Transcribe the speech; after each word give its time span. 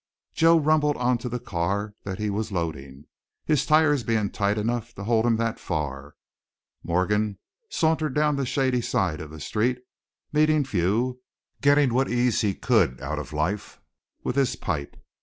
Joe 0.33 0.57
rumbled 0.59 0.97
on 0.97 1.19
to 1.19 1.29
the 1.29 1.39
car 1.39 1.93
that 2.05 2.17
he 2.17 2.31
was 2.31 2.51
loading, 2.51 3.05
his 3.45 3.67
tires 3.67 4.03
being 4.03 4.31
tight 4.31 4.57
enough 4.57 4.95
to 4.95 5.03
hold 5.03 5.27
him 5.27 5.35
that 5.35 5.59
far. 5.59 6.15
Morgan 6.83 7.37
sauntered 7.69 8.15
down 8.15 8.35
the 8.35 8.43
shady 8.47 8.81
side 8.81 9.21
of 9.21 9.29
the 9.29 9.39
street, 9.39 9.77
meeting 10.33 10.63
few, 10.63 11.21
getting 11.61 11.93
what 11.93 12.09
ease 12.09 12.41
he 12.41 12.55
could 12.55 12.99
out 12.99 13.19
of 13.19 13.31
life 13.31 13.79
with 14.23 14.35
his 14.37 14.55
pipe. 14.55 14.97